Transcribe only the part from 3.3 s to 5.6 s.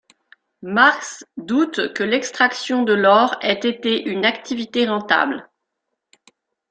ait été une activité rentable.